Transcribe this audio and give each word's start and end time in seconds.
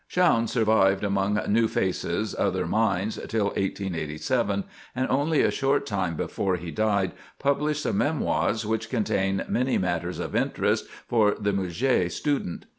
Schaune 0.07 0.47
survived 0.47 1.03
among 1.03 1.39
"new 1.49 1.67
faces, 1.67 2.33
other 2.39 2.65
minds," 2.65 3.17
till 3.27 3.49
1887, 3.53 4.63
and 4.95 5.07
only 5.11 5.43
a 5.43 5.51
short 5.51 5.85
time 5.85 6.15
before 6.15 6.55
he 6.55 6.71
died 6.71 7.11
published 7.37 7.83
some 7.83 7.99
memoirs 7.99 8.65
which 8.65 8.89
contain 8.89 9.45
many 9.47 9.77
matters 9.77 10.17
of 10.17 10.35
interest 10.35 10.87
for 11.07 11.35
the 11.39 11.53
Murger 11.53 12.09
student. 12.09 12.65